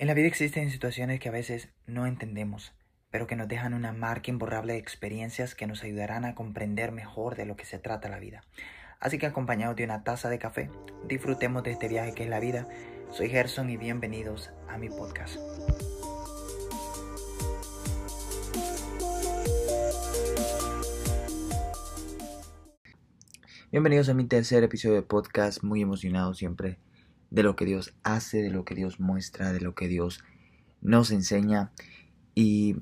[0.00, 2.72] En la vida existen situaciones que a veces no entendemos,
[3.10, 7.34] pero que nos dejan una marca imborrable de experiencias que nos ayudarán a comprender mejor
[7.34, 8.44] de lo que se trata la vida.
[9.00, 10.70] Así que acompañados de una taza de café,
[11.08, 12.68] disfrutemos de este viaje que es la vida.
[13.10, 15.36] Soy Gerson y bienvenidos a mi podcast.
[23.72, 26.78] Bienvenidos a mi tercer episodio de podcast, muy emocionado siempre
[27.30, 30.24] de lo que Dios hace, de lo que Dios muestra, de lo que Dios
[30.80, 31.72] nos enseña.
[32.34, 32.76] Y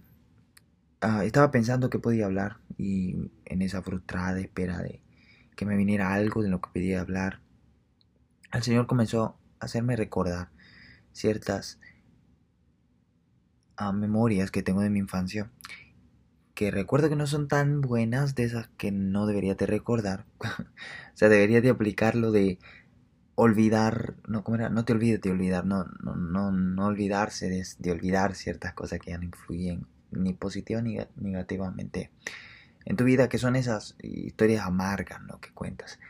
[1.01, 5.01] ah, estaba pensando que podía hablar y en esa frustrada espera de
[5.56, 7.41] que me viniera algo de lo que pedía hablar,
[8.53, 10.51] el Señor comenzó a hacerme recordar
[11.12, 11.81] ciertas
[13.77, 15.51] ah, memorias que tengo de mi infancia
[16.56, 20.25] que recuerdo que no son tan buenas de esas que no debería de recordar.
[20.41, 22.59] o sea, debería de aplicarlo de
[23.37, 24.71] olvidar, no, ¿cómo era?
[24.71, 29.11] No te olvides de olvidar, no, no, no, no olvidarse de, olvidar ciertas cosas que
[29.11, 32.11] ya no influyen ni positiva ni negativamente
[32.87, 35.39] en tu vida, que son esas historias amargas, ¿no?
[35.41, 36.01] Que cuentas.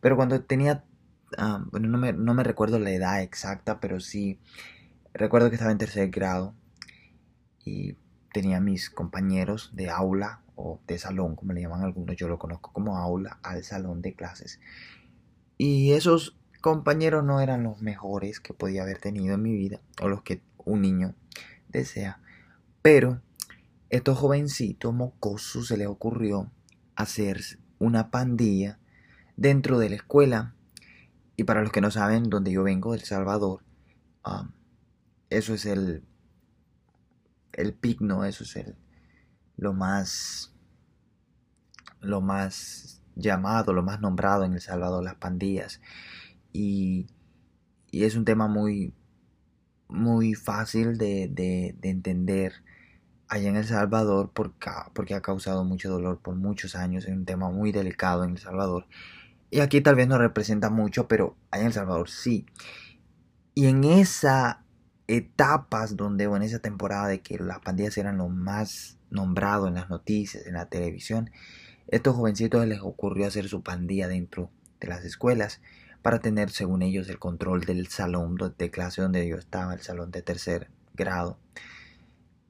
[0.00, 0.84] Pero cuando tenía,
[1.38, 4.38] ah, bueno, no me, no me recuerdo la edad exacta, pero sí
[5.14, 6.54] recuerdo que estaba en tercer grado
[7.64, 7.96] y
[8.32, 12.72] tenía mis compañeros de aula o de salón, como le llaman algunos, yo lo conozco
[12.72, 14.60] como aula, al salón de clases.
[15.56, 20.08] Y esos compañeros no eran los mejores que podía haber tenido en mi vida o
[20.08, 21.14] los que un niño
[21.68, 22.22] desea.
[22.80, 23.20] Pero
[23.90, 26.50] estos jovencitos mocosos se les ocurrió
[26.96, 27.42] hacer
[27.78, 28.78] una pandilla
[29.36, 30.54] dentro de la escuela.
[31.36, 33.62] Y para los que no saben, donde yo vengo, del Salvador,
[34.24, 34.50] um,
[35.28, 36.02] eso es el,
[37.52, 38.74] el pigno, eso es el,
[39.58, 40.54] lo más,
[42.00, 45.82] lo más llamado, lo más nombrado en El Salvador, las pandillas
[46.54, 47.08] y,
[47.92, 48.94] es un tema muy,
[49.88, 52.54] muy fácil de, entender
[53.28, 57.04] allá en El Salvador porque, porque ha causado mucho dolor por muchos años.
[57.04, 58.86] Es un tema muy delicado en El Salvador.
[59.50, 62.46] Y aquí tal vez no representa mucho, pero allá en El Salvador sí.
[63.54, 64.64] Y en esa
[65.06, 69.74] etapas donde, o en esa temporada de que las pandillas eran lo más nombrado en
[69.74, 71.30] las noticias, en la televisión,
[71.88, 74.50] estos jovencitos les ocurrió hacer su pandilla dentro
[74.80, 75.60] de las escuelas
[76.04, 80.10] para tener, según ellos, el control del salón de clase donde yo estaba, el salón
[80.10, 81.38] de tercer grado.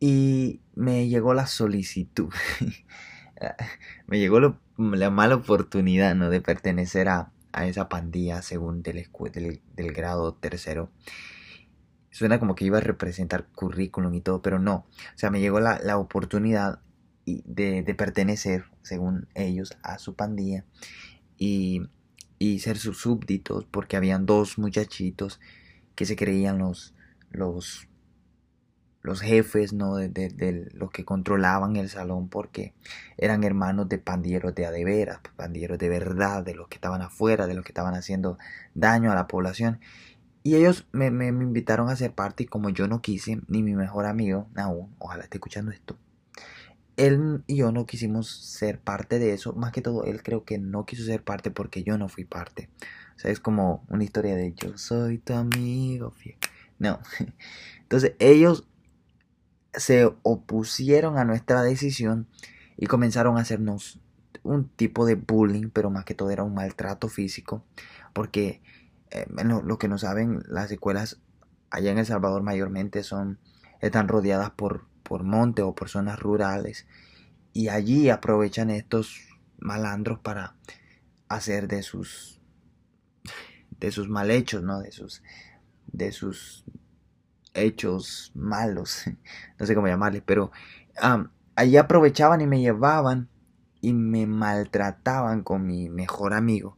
[0.00, 2.34] Y me llegó la solicitud,
[4.09, 6.31] me llegó la mala oportunidad ¿no?
[6.31, 7.31] de pertenecer a,
[7.62, 9.09] esa pandilla según del,
[9.76, 10.91] del, grado tercero.
[12.10, 14.84] Suena como que iba a representar currículum y todo, pero no.
[15.14, 16.81] O sea, me llegó la, la oportunidad
[17.25, 20.64] de, de pertenecer, según ellos, a su pandilla.
[21.38, 21.82] Y
[22.44, 25.41] y ser sus súbditos porque habían dos muchachitos
[25.94, 26.94] que se creían los
[27.31, 27.88] los
[29.00, 32.75] los jefes no de, los que controlaban el salón porque
[33.16, 37.55] eran hermanos de pandilleros de adeveras pandilleros de verdad de los que estaban afuera de
[37.55, 38.38] los que estaban haciendo
[38.75, 39.81] daño a la población.
[40.43, 43.62] Y ellos me, me, me invitaron a ser parte y como yo no quise ni
[43.62, 45.97] mi mejor amigo aún ojalá esté escuchando esto
[46.97, 49.53] él y yo no quisimos ser parte de eso.
[49.55, 52.71] Más que todo, él creo que no quiso ser parte porque yo no fui parte.
[53.16, 56.15] O sea, es como una historia de yo soy tu amigo
[56.78, 57.00] No.
[57.82, 58.66] Entonces, ellos
[59.72, 62.28] se opusieron a nuestra decisión
[62.77, 64.00] y comenzaron a hacernos
[64.43, 67.65] un tipo de bullying, pero más que todo era un maltrato físico.
[68.12, 68.62] Porque,
[69.11, 71.21] eh, lo que no saben, las escuelas
[71.71, 73.38] allá en El Salvador mayormente son,
[73.81, 76.87] están rodeadas por por monte o por zonas rurales
[77.53, 79.20] y allí aprovechan estos
[79.59, 80.56] malandros para
[81.28, 82.41] hacer de sus
[83.78, 84.81] de sus mal hechos, ¿no?
[84.81, 85.22] De sus
[85.87, 86.64] de sus
[87.54, 89.04] hechos malos,
[89.59, 90.50] no sé cómo llamarles, pero
[91.54, 93.28] allí aprovechaban y me llevaban
[93.81, 96.76] y me maltrataban con mi mejor amigo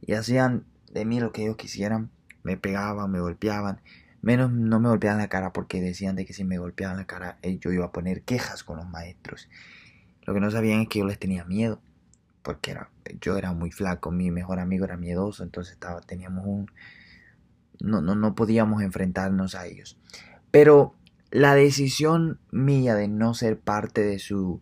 [0.00, 2.10] y hacían de mí lo que ellos quisieran,
[2.42, 3.80] me pegaban, me golpeaban
[4.28, 7.38] Menos no me golpeaban la cara porque decían de que si me golpeaban la cara
[7.40, 9.48] eh, yo iba a poner quejas con los maestros.
[10.26, 11.80] Lo que no sabían es que yo les tenía miedo.
[12.42, 12.90] Porque era,
[13.22, 16.70] yo era muy flaco, mi mejor amigo era miedoso, entonces estaba, teníamos un...
[17.80, 19.98] No, no, no podíamos enfrentarnos a ellos.
[20.50, 20.94] Pero
[21.30, 24.60] la decisión mía de no ser parte de su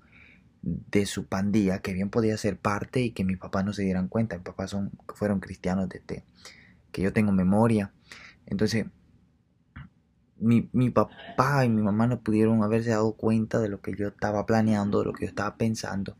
[0.62, 4.06] de su pandilla, que bien podía ser parte y que mis papás no se dieran
[4.06, 4.36] cuenta.
[4.36, 6.22] Mis papás son, fueron cristianos desde
[6.92, 7.92] que yo tengo memoria.
[8.46, 8.86] Entonces,
[10.38, 14.08] mi, mi, papá y mi mamá no pudieron haberse dado cuenta de lo que yo
[14.08, 16.16] estaba planeando, de lo que yo estaba pensando.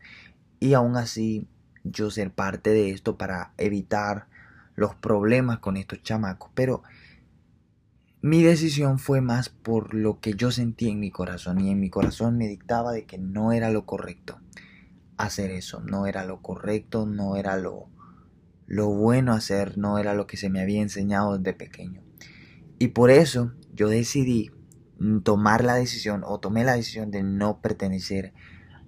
[0.61, 1.47] Y aún así
[1.85, 4.27] yo ser parte de esto para evitar
[4.75, 6.51] los problemas con estos chamacos.
[6.55, 6.83] Pero
[8.23, 11.91] mi decisión fue más por lo que yo sentí en mi corazón y en mi
[11.91, 14.41] corazón me dictaba de que no era lo correcto
[15.17, 17.89] hacer eso, no era lo correcto, no era lo,
[18.67, 22.03] lo bueno hacer, no era lo que se me había enseñado desde pequeño.
[22.79, 24.51] Y por eso yo decidí
[25.23, 28.33] tomar la decisión o tomé la decisión de no pertenecer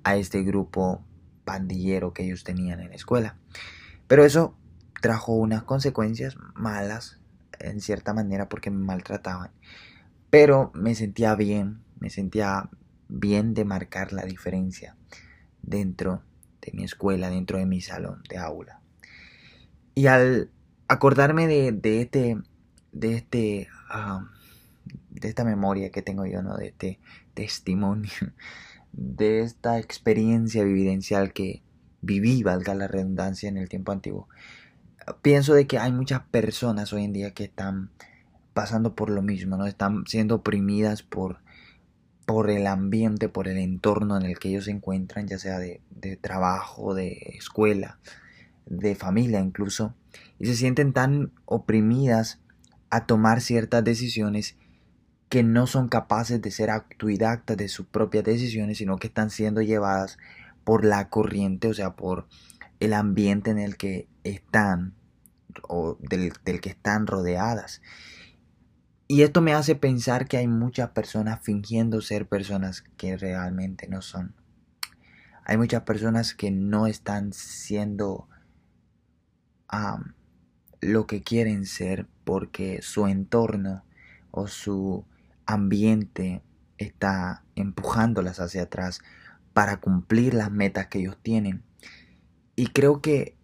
[0.02, 1.05] a este grupo
[1.44, 3.37] pandillero que ellos tenían en la escuela.
[4.06, 4.56] Pero eso
[5.02, 7.20] trajo unas consecuencias malas
[7.61, 9.50] en cierta manera porque me maltrataban.
[10.31, 12.70] Pero me sentía bien, me sentía
[13.08, 14.96] bien de marcar la diferencia
[15.62, 16.23] dentro
[16.62, 18.81] de mi escuela, dentro de mi salón de aula.
[19.94, 20.50] Y al
[20.87, 22.38] acordarme de, de este,
[22.93, 24.31] de este, ah,
[25.10, 26.56] de esta memoria que tengo yo, ¿no?
[26.56, 26.99] De este
[27.34, 28.10] testimonio,
[28.93, 31.62] de esta experiencia vivencial que
[32.00, 34.28] viví, valga la redundancia, en el tiempo antiguo,
[35.22, 37.90] pienso de que hay muchas personas hoy en día que están
[38.55, 39.66] pasando por lo mismo, ¿no?
[39.66, 41.38] Están siendo oprimidas por,
[42.26, 45.81] por el ambiente, por el entorno en el que ellos se encuentran, ya sea de,
[45.90, 47.99] de trabajo, de escuela,
[48.66, 49.94] de familia incluso,
[50.38, 52.40] y se sienten tan oprimidas
[52.90, 54.56] a tomar ciertas decisiones
[55.28, 59.60] que no son capaces de ser autodidactas de sus propias decisiones, sino que están siendo
[59.60, 60.19] llevadas
[60.64, 62.26] por la corriente, o sea, por
[62.80, 64.94] el ambiente en el que están
[65.69, 67.82] o del, que están rodeadas.
[69.06, 74.02] Y esto me hace pensar que hay muchas personas fingiendo ser personas que realmente no
[74.02, 74.34] son.
[75.44, 78.28] Hay muchas personas que no están siendo
[80.81, 83.84] lo que quieren ser porque su entorno
[84.31, 85.06] o su
[85.48, 86.42] ambiente
[86.76, 89.00] está empujándolas hacia atrás
[89.54, 91.64] para cumplir las metas que ellos tienen.
[92.54, 93.36] Y creo que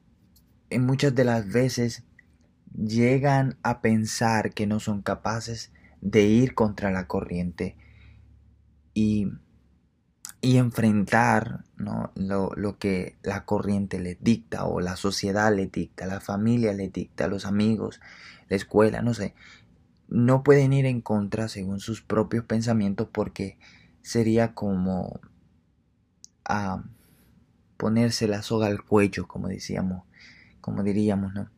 [0.70, 2.04] en muchas de las veces
[2.76, 5.72] llegan a pensar que no son capaces
[6.02, 7.76] de ir contra la corriente
[8.92, 9.28] y,
[10.42, 12.12] y enfrentar ¿no?
[12.14, 16.92] lo, lo, que la corriente les dicta o la sociedad les dicta, la familia les
[16.92, 18.00] dicta, los amigos,
[18.48, 19.34] la escuela, no sé.
[20.14, 23.58] No pueden ir en contra según sus propios pensamientos porque
[24.02, 25.20] sería como
[26.44, 26.84] a
[27.76, 30.04] ponerse la soga al cuello, como decíamos
[30.64, 31.50] como diríamos, ¿no?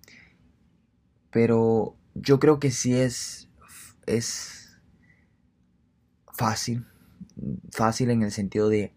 [1.31, 3.49] Pero yo creo que sí es,
[4.05, 4.81] es
[6.35, 6.85] fácil,
[7.71, 8.93] fácil en el sentido de,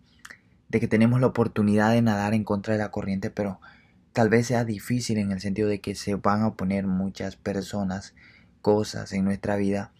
[0.68, 3.62] de que tenemos la oportunidad de nadar en contra de la corriente, pero
[4.12, 8.16] tal vez sea difícil en el sentido de que se van a oponer muchas personas,
[8.70, 9.92] cosas en nuestra vida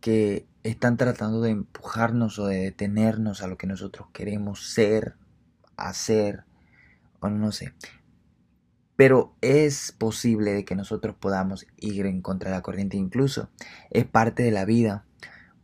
[0.00, 5.16] que están tratando de empujarnos o de detenernos a lo que nosotros queremos ser,
[5.76, 6.44] hacer,
[7.20, 7.74] o no sé.
[8.96, 12.96] Pero es posible de que nosotros podamos ir en contra de la corriente.
[12.96, 13.50] Incluso
[13.90, 15.04] es parte de la vida.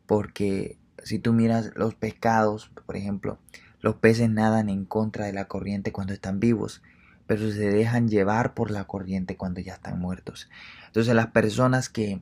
[0.05, 3.39] Porque si tú miras los pescados, por ejemplo,
[3.81, 6.83] los peces nadan en contra de la corriente cuando están vivos.
[7.27, 10.51] Pero se dejan llevar por la corriente cuando ya están muertos.
[10.89, 12.21] Entonces las personas que,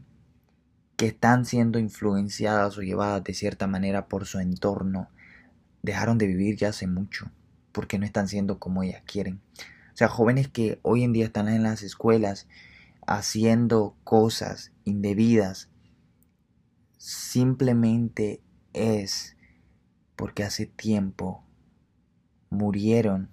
[1.03, 5.09] que están siendo influenciadas o llevadas de cierta manera por su entorno,
[5.83, 7.29] dejaron de vivir ya hace mucho.
[7.73, 9.41] Porque no están siendo como ellas quieren.
[9.93, 12.47] O sea, jóvenes que hoy en día están en las escuelas
[13.05, 15.71] haciendo cosas indebidas,
[16.99, 18.41] simplemente
[18.73, 19.37] es
[20.15, 21.45] porque hace tiempo
[22.49, 23.29] murieron,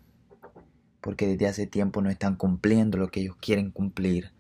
[1.02, 4.32] porque desde hace tiempo no están cumpliendo lo que ellos quieren cumplir,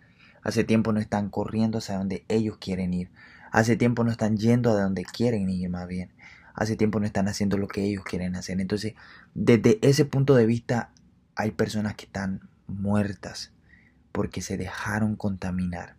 [0.43, 3.11] hace tiempo no están corriendo hacia donde ellos quieren ir,
[3.51, 6.11] hace tiempo no están yendo a donde quieren ir más bien,
[6.53, 8.59] hace tiempo no están haciendo lo que ellos quieren hacer.
[8.59, 8.93] Entonces,
[9.33, 10.91] desde ese punto de vista,
[11.35, 13.53] hay personas que están muertas
[14.11, 15.95] porque se dejaron contaminar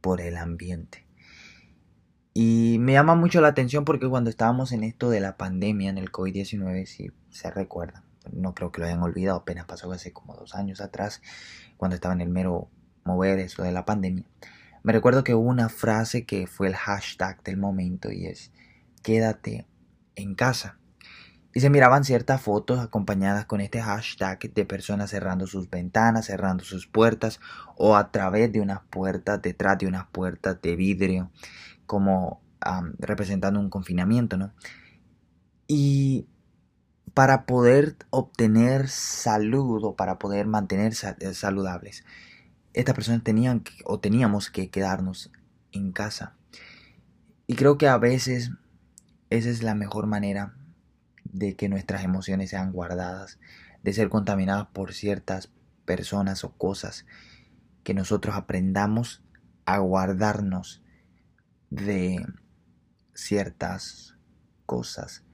[0.00, 1.06] por el ambiente.
[2.34, 5.98] Y me llama mucho la atención porque cuando estábamos en esto de la pandemia, en
[5.98, 10.36] el COVID-19, si se recuerdan, no creo que lo hayan olvidado, apenas pasó hace como
[10.36, 11.20] dos años atrás,
[11.76, 12.70] cuando estaba en el mero
[13.08, 14.24] mover eso de la pandemia.
[14.84, 18.52] Me recuerdo que hubo una frase que fue el hashtag del momento y es
[19.02, 19.66] quédate
[20.14, 20.78] en casa.
[21.54, 26.62] Y se miraban ciertas fotos acompañadas con este hashtag de personas cerrando sus ventanas, cerrando
[26.62, 27.40] sus puertas
[27.76, 31.30] o a través de unas puertas, detrás de unas puertas de vidrio,
[31.86, 32.42] como
[32.98, 34.52] representando un confinamiento, ¿no?
[35.66, 36.28] Y
[37.14, 42.04] para poder obtener salud o para poder mantener saludables,
[42.78, 45.32] estas personas tenían o teníamos que quedarnos
[45.72, 46.36] en casa.
[47.48, 48.52] Y creo que a veces
[49.30, 50.54] esa es la mejor manera
[51.24, 53.40] de que nuestras emociones sean guardadas,
[53.82, 55.50] de ser contaminadas por ciertas
[55.86, 57.04] personas o cosas,
[57.82, 59.24] que nosotros aprendamos
[59.66, 60.80] a guardarnos
[61.70, 62.24] de
[63.12, 64.14] ciertas
[64.66, 65.24] cosas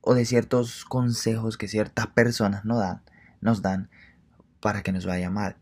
[0.00, 3.02] o de ciertos consejos que ciertas personas nos dan,
[3.40, 3.90] nos dan
[4.60, 5.56] para que nos vaya mal.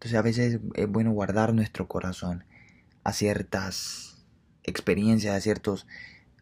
[0.00, 2.44] Entonces a veces es bueno guardar nuestro corazón
[3.04, 4.24] a ciertas
[4.62, 5.86] experiencias, a ciertos,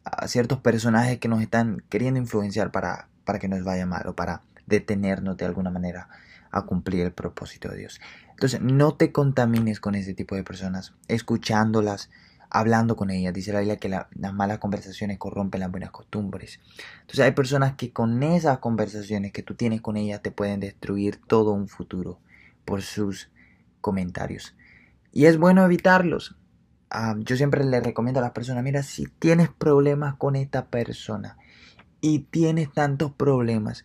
[0.05, 4.15] a ciertos personajes que nos están queriendo influenciar para, para que nos vaya mal o
[4.15, 6.09] para detenernos de alguna manera
[6.53, 8.01] a cumplir el propósito de Dios.
[8.31, 12.11] Entonces no te contamines con ese tipo de personas, escuchándolas,
[12.51, 13.35] hablando con ellas.
[13.35, 16.61] Dice la Biblia que las malas conversaciones corrompen las buenas costumbres.
[17.01, 21.21] Entonces hay personas que con esas conversaciones que tú tienes con ellas te pueden destruir
[21.27, 22.21] todo un futuro
[22.65, 23.31] por sus
[23.81, 24.55] comentarios.
[25.13, 26.37] Y es bueno evitarlos.
[26.91, 31.37] Ah, yo siempre le recomiendo a las personas, mira, si tienes problemas con esta persona
[32.01, 33.85] y tienes tantos problemas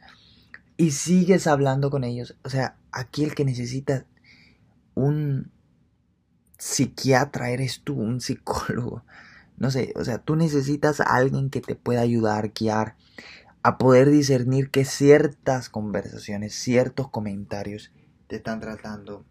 [0.78, 4.06] y sigues hablando con ellos, o sea, aquí el que necesita
[4.96, 5.52] un
[6.58, 9.04] psiquiatra eres tú, un psicólogo.
[9.58, 12.96] No sé, o sea, tú necesitas a alguien que te pueda ayudar, guiar,
[13.62, 17.92] a poder discernir que ciertas conversaciones, ciertos comentarios
[18.28, 19.26] te están tratando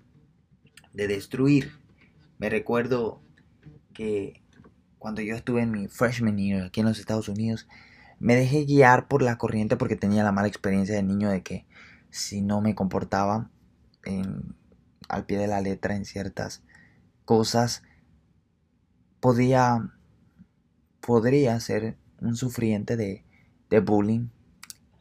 [0.92, 1.72] de destruir.
[2.38, 3.22] Me recuerdo
[3.92, 4.42] que
[4.98, 7.68] cuando yo estuve en mi freshman year aquí en los Estados Unidos,
[8.18, 11.66] me dejé guiar por la corriente porque tenía la mala experiencia de niño de que
[12.10, 13.50] si no me comportaba
[15.08, 16.62] al pie de la letra en ciertas
[17.24, 17.82] cosas,
[19.20, 19.90] podía,
[21.00, 23.24] podría ser un sufriente de,
[23.70, 24.28] de bullying.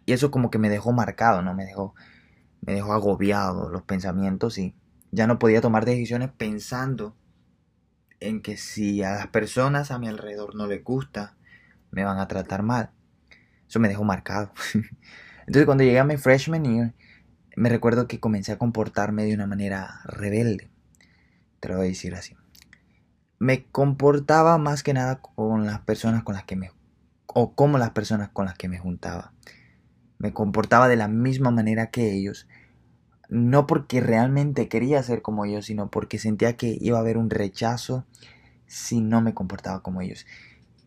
[0.06, 1.54] Y eso como que me dejó marcado, ¿no?
[1.54, 1.94] Me dejó,
[2.62, 4.76] me dejó agobiado los pensamientos y
[5.12, 7.16] ya no podía tomar decisiones pensando
[8.20, 11.36] en que si a las personas a mi alrededor no les gusta,
[11.92, 12.92] me van a tratar mal.
[13.68, 14.52] Eso me dejó marcado.
[15.48, 16.94] Entonces cuando llegué a mi freshman year,
[17.56, 20.72] me recuerdo que comencé a comportarme de una manera rebelde
[21.62, 22.36] te lo voy a decir así.
[23.40, 26.72] Me comportaba más que nada con las personas con las que me...
[27.28, 29.32] o como las personas con las que me juntaba.
[30.18, 32.48] Me comportaba de la misma manera que ellos.
[33.32, 37.30] No porque realmente quería ser como ellos, sino porque sentía que iba a haber un
[37.30, 38.06] rechazo
[38.68, 40.26] si no me comportaba como ellos.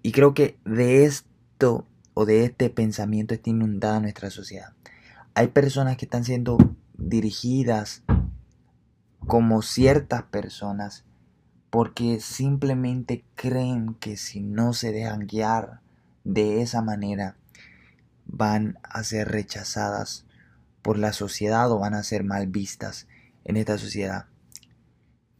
[0.02, 4.74] Y creo que de esto o de este pensamiento está inundada nuestra sociedad.
[5.34, 6.58] Hay personas que están siendo
[6.98, 8.02] dirigidas
[9.26, 11.06] como ciertas personas
[11.70, 15.80] porque simplemente creen que si no se dejan guiar
[16.24, 17.36] de esa manera
[18.26, 20.26] van a ser rechazadas
[20.84, 23.08] por la sociedad o van a ser mal vistas
[23.46, 24.26] en esta sociedad.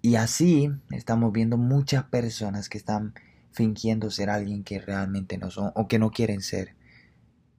[0.00, 3.12] Y así estamos viendo muchas personas que están
[3.52, 6.74] fingiendo ser alguien que realmente no son o que no quieren ser.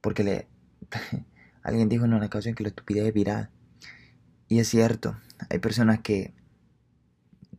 [0.00, 0.48] Porque le
[1.62, 3.50] alguien dijo en una ocasión que la estupidez es viral.
[4.48, 5.16] Y es cierto,
[5.48, 6.34] hay personas que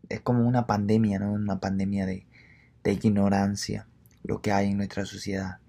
[0.10, 1.32] es como una pandemia, ¿no?
[1.32, 2.28] Una pandemia de,
[2.84, 3.88] de ignorancia,
[4.24, 5.60] lo que hay en nuestra sociedad.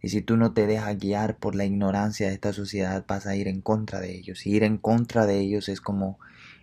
[0.00, 3.34] Y si tú no te dejas guiar por la ignorancia de esta sociedad, vas a
[3.34, 4.46] ir en contra de ellos.
[4.46, 6.18] Y ir en contra de ellos es como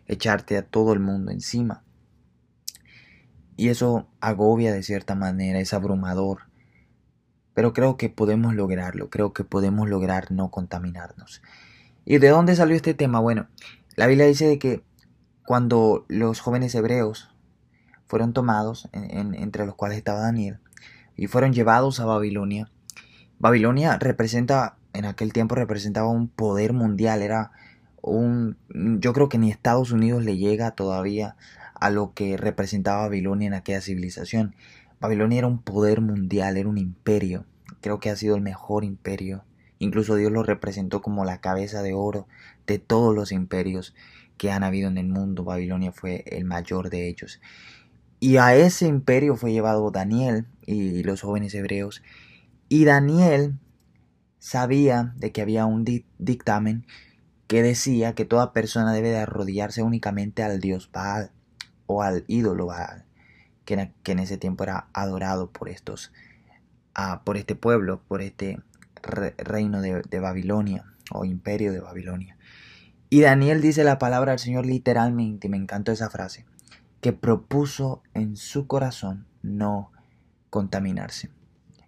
[0.08, 1.84] echarte a todo el mundo encima.
[3.58, 6.44] Y eso agobia de cierta manera, es abrumador.
[7.54, 11.42] Pero creo que podemos lograrlo, creo que podemos lograr no contaminarnos.
[12.04, 13.20] ¿Y de dónde salió este tema?
[13.20, 13.48] Bueno,
[13.96, 14.84] la Biblia dice de que
[15.46, 17.30] cuando los jóvenes hebreos
[18.08, 20.60] fueron tomados, entre los cuales estaba Daniel,
[21.16, 22.70] y fueron llevados a Babilonia,
[23.40, 27.52] Babilonia representa, en aquel tiempo representaba un poder mundial, era
[28.02, 31.36] un, yo creo que ni Estados Unidos le llega todavía
[31.74, 34.56] a lo que representaba Babilonia en aquella civilización.
[35.00, 37.46] Babilonia era un poder mundial, era un imperio,
[37.82, 39.44] creo que ha sido el mejor imperio
[39.80, 42.28] Incluso Dios lo representó como la cabeza de oro
[42.66, 43.94] de todos los imperios
[44.38, 45.44] que han habido en el mundo.
[45.44, 47.42] Babilonia fue el mayor de ellos.
[48.20, 52.02] Y a ese imperio fue llevado Daniel y los jóvenes hebreos.
[52.76, 53.58] Y Daniel
[54.38, 55.86] sabía de que había un
[56.18, 56.86] dictamen
[57.48, 61.32] que decía que toda persona debe de arrodillarse únicamente al dios Baal
[61.86, 63.06] o al ídolo Baal,
[63.64, 66.12] que en, ese tiempo era adorado por estos,
[66.96, 68.60] ah, por este pueblo, por este
[69.38, 72.38] reino de, Babilonia o imperio de Babilonia.
[73.10, 76.46] Y Daniel dice la palabra del Señor literalmente, me encantó esa frase,
[77.00, 79.94] que propuso en su corazón no
[80.50, 81.30] contaminarse.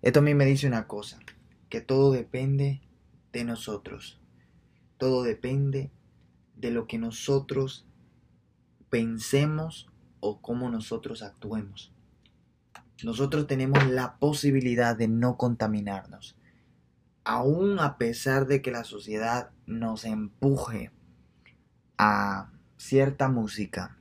[0.02, 1.20] Esto a mí me dice una cosa,
[1.70, 2.82] que todo depende
[3.34, 4.20] de nosotros.
[4.98, 5.92] Todo depende
[6.56, 7.86] de lo que nosotros
[8.90, 9.88] pensemos
[10.20, 11.94] o cómo nosotros actuemos.
[13.04, 16.38] Nosotros tenemos la posibilidad de no contaminarnos
[17.28, 20.92] aún a pesar de que la sociedad nos empuje
[21.98, 23.98] a cierta música,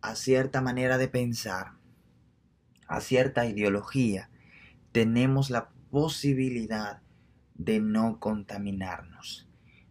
[0.00, 1.74] a cierta manera de pensar,
[2.88, 4.28] a cierta ideología,
[4.92, 7.00] tenemos la posibilidad
[7.54, 9.48] de no contaminarnos.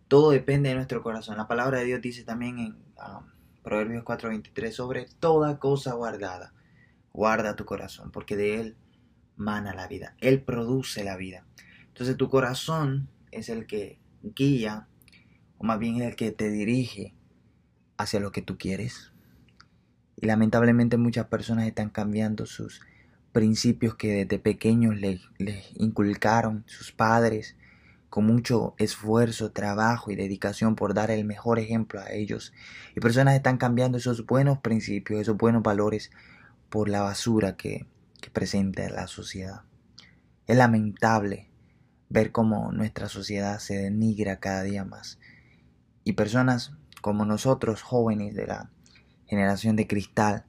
[0.07, 1.37] Todo depende de nuestro corazón.
[1.37, 3.25] La palabra de Dios dice también en um,
[3.63, 6.53] Proverbios 4:23 sobre toda cosa guardada.
[7.13, 8.77] Guarda tu corazón, porque de él
[9.35, 10.15] mana la vida.
[10.19, 11.45] Él produce la vida.
[11.87, 14.87] Entonces tu corazón es el que guía,
[15.57, 17.13] o más bien el que te dirige
[17.97, 19.11] hacia lo que tú quieres.
[20.15, 22.81] Y lamentablemente muchas personas están cambiando sus
[23.31, 25.21] principios que desde pequeños les,
[25.75, 27.55] inculcaron sus padres
[28.09, 32.53] con mucho esfuerzo, trabajo y dedicación por dar el mejor ejemplo a ellos.
[32.95, 36.11] Y personas están cambiando esos buenos principios, esos buenos valores
[36.69, 37.85] por la basura que,
[38.19, 39.61] que presenta la sociedad.
[40.45, 41.49] Es lamentable
[42.09, 45.19] ver cómo nuestra sociedad se denigra cada día más.
[46.03, 48.69] Y personas como nosotros, jóvenes de la
[49.25, 50.45] generación de cristal,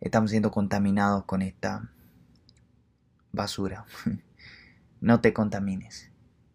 [0.00, 1.90] estamos siendo contaminados con esta
[3.36, 3.84] basura.
[5.00, 6.10] no te contamines.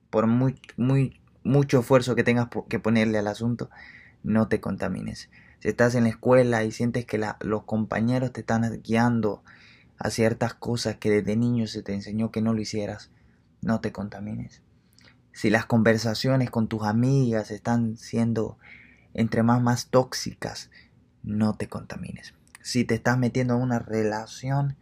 [0.10, 3.70] Por muy, muy, mucho esfuerzo que tengas que ponerle al asunto,
[4.24, 5.30] no te contamines.
[5.60, 9.44] Si estás en la escuela y sientes que los compañeros te están guiando
[9.98, 13.12] a ciertas cosas que desde niño se te enseñó que no lo hicieras,
[13.62, 14.64] no te contamines.
[15.32, 18.58] Si las conversaciones con tus amigas están siendo
[19.14, 20.72] entre más más tóxicas,
[21.24, 22.34] no te contamines.
[22.62, 24.78] Si te estás metiendo en una relación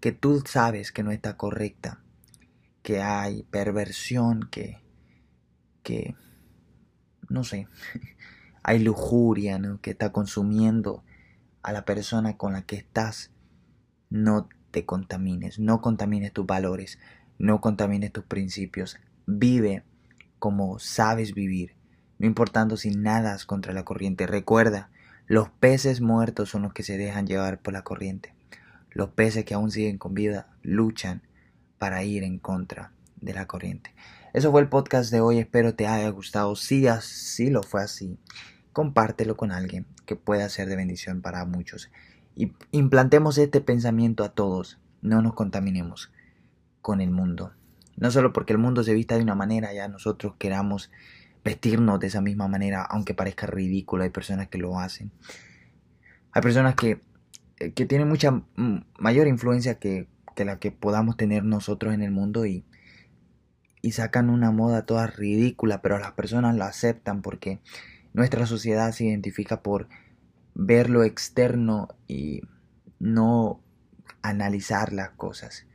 [0.00, 2.02] que tú sabes que no está correcta,
[2.82, 4.82] que hay perversión, que,
[5.82, 6.14] que,
[7.28, 7.68] no sé,
[8.62, 9.80] hay lujuria, ¿no?
[9.80, 11.04] Que está consumiendo
[11.62, 13.32] a la persona con la que estás,
[14.08, 16.98] no te contamines, no contamines tus valores,
[17.38, 19.82] no contamines tus principios, vive
[20.38, 21.74] como sabes vivir,
[22.18, 24.26] no importando si nadas contra la corriente.
[24.26, 24.90] Recuerda,
[25.26, 28.35] los peces muertos son los que se dejan llevar por la corriente.
[28.96, 31.20] Los peces que aún siguen con vida luchan
[31.76, 33.94] para ir en contra de la corriente.
[34.32, 36.56] Eso fue el podcast de hoy, espero te haya gustado.
[36.56, 38.18] Si así lo fue así,
[38.72, 41.90] compártelo con alguien que pueda ser de bendición para muchos.
[42.34, 46.10] Y implantemos este pensamiento a todos, no nos contaminemos
[46.80, 47.52] con el mundo.
[47.98, 50.90] No solo porque el mundo se vista de una manera, ya nosotros queramos
[51.44, 55.10] vestirnos de esa misma manera, aunque parezca ridículo, hay personas que lo hacen.
[56.32, 57.02] Hay personas que
[57.56, 62.44] que tiene mucha mm, mayor influencia que, la que podamos tener nosotros en el mundo
[62.46, 62.64] y,
[63.82, 67.60] y sacan una moda toda ridícula, pero las personas la aceptan porque
[68.12, 69.88] nuestra sociedad se identifica por
[70.54, 72.42] ver lo externo y
[72.98, 73.60] no
[74.22, 75.66] analizar las cosas.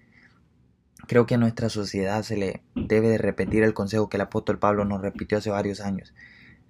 [1.08, 4.60] Creo que a nuestra sociedad se le debe de repetir el consejo que el apóstol
[4.60, 6.14] Pablo nos repitió hace varios años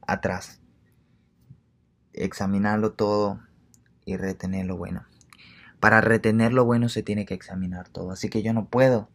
[0.07, 0.61] atrás.
[2.13, 3.41] Examinarlo todo,
[4.05, 5.05] y retener lo bueno.
[5.79, 8.11] Para retener lo bueno se tiene que examinar todo.
[8.11, 9.09] Así que yo no puedo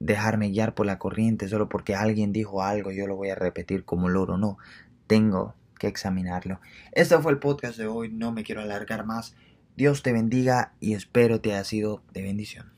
[0.00, 3.84] dejarme guiar por la corriente solo porque alguien dijo algo, yo lo voy a repetir
[3.84, 4.36] como loro.
[4.36, 4.58] No,
[5.06, 6.60] tengo que examinarlo.
[6.92, 9.36] Este fue el podcast de hoy, no me quiero alargar más.
[9.76, 12.72] Dios te bendiga y espero te haya sido de bendición.